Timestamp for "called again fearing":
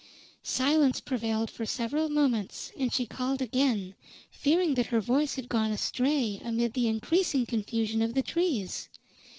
3.05-4.73